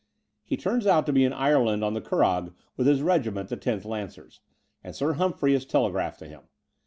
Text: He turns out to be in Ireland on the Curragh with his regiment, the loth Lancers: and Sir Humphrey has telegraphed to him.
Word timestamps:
He 0.43 0.57
turns 0.57 0.87
out 0.87 1.05
to 1.05 1.13
be 1.13 1.23
in 1.23 1.31
Ireland 1.31 1.83
on 1.83 1.93
the 1.93 2.01
Curragh 2.01 2.55
with 2.75 2.87
his 2.87 3.03
regiment, 3.03 3.49
the 3.49 3.61
loth 3.75 3.85
Lancers: 3.85 4.39
and 4.83 4.95
Sir 4.95 5.13
Humphrey 5.13 5.53
has 5.53 5.63
telegraphed 5.63 6.17
to 6.21 6.27
him. 6.27 6.41